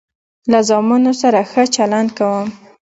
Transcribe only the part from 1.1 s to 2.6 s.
سره ښه چلند کوم.